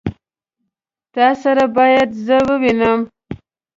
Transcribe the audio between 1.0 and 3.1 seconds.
تا سره بايد زه ووينم.